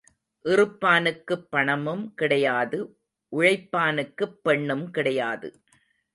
[0.45, 2.79] இறுப்பானுக்குப் பணமும் கிடையாது
[3.33, 5.51] உழைப்பானுக்குப் பெண்ணும் கிடையாது.